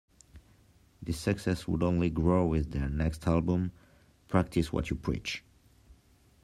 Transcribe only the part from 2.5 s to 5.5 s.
their next album "Practice What You Preach".